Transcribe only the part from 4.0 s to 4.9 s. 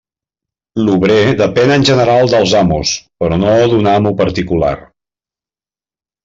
particular.